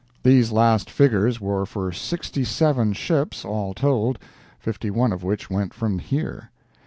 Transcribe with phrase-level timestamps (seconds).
[0.23, 5.99] These last figures were for sixty seven ships, all told—fifty one of which went from
[5.99, 6.49] here.